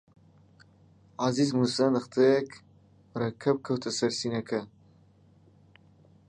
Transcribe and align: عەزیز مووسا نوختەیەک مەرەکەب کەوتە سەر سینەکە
عەزیز 1.21 1.49
مووسا 1.57 1.85
نوختەیەک 1.95 2.49
مەرەکەب 3.11 3.57
کەوتە 3.65 3.91
سەر 3.99 4.11
سینەکە 4.19 4.61